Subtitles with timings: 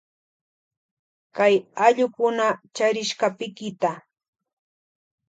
[1.35, 1.55] Kay
[1.85, 3.91] allukuna charishka pikita.